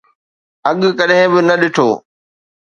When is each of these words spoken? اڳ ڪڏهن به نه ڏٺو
اڳ 0.69 0.81
ڪڏهن 0.97 1.27
به 1.33 1.41
نه 1.47 1.55
ڏٺو 1.61 1.89